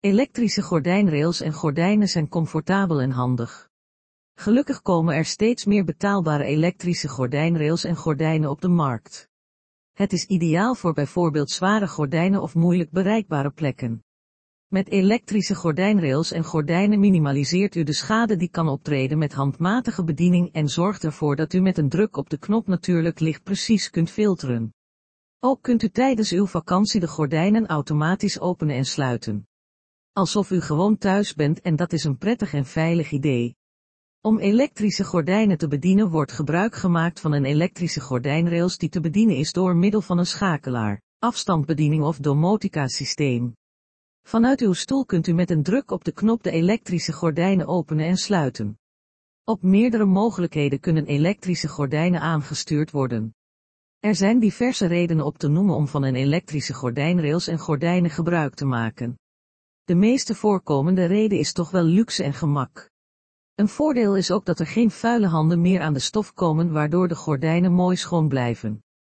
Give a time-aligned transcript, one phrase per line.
[0.00, 3.70] Elektrische gordijnrails en gordijnen zijn comfortabel en handig.
[4.34, 9.28] Gelukkig komen er steeds meer betaalbare elektrische gordijnrails en gordijnen op de markt.
[9.92, 14.04] Het is ideaal voor bijvoorbeeld zware gordijnen of moeilijk bereikbare plekken.
[14.68, 20.52] Met elektrische gordijnrails en gordijnen minimaliseert u de schade die kan optreden met handmatige bediening
[20.52, 24.10] en zorgt ervoor dat u met een druk op de knop natuurlijk licht precies kunt
[24.10, 24.74] filteren.
[25.40, 29.47] Ook kunt u tijdens uw vakantie de gordijnen automatisch openen en sluiten.
[30.12, 33.56] Alsof u gewoon thuis bent en dat is een prettig en veilig idee.
[34.20, 39.36] Om elektrische gordijnen te bedienen wordt gebruik gemaakt van een elektrische gordijnrails die te bedienen
[39.36, 43.54] is door middel van een schakelaar, afstandsbediening of domotica systeem.
[44.22, 48.06] Vanuit uw stoel kunt u met een druk op de knop de elektrische gordijnen openen
[48.06, 48.78] en sluiten.
[49.44, 53.34] Op meerdere mogelijkheden kunnen elektrische gordijnen aangestuurd worden.
[54.00, 58.54] Er zijn diverse redenen op te noemen om van een elektrische gordijnrails en gordijnen gebruik
[58.54, 59.18] te maken.
[59.88, 62.90] De meeste voorkomende reden is toch wel luxe en gemak.
[63.54, 67.08] Een voordeel is ook dat er geen vuile handen meer aan de stof komen waardoor
[67.08, 68.84] de gordijnen mooi schoon blijven.